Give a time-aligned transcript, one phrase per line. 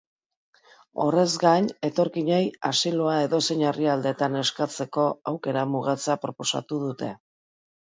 [1.03, 7.17] Horrez gain, etorkinei asiloa edozein herrialdetan eskatzeko aukera mugatzea proposatu dute.